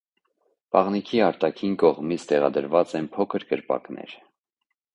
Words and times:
Բաղնիքի 0.75 1.19
արտաքին 1.25 1.75
կողմից 1.83 2.25
տեղադրված 2.31 2.97
են 3.01 3.11
փոքր 3.19 3.47
կրպակներ։ 3.53 4.17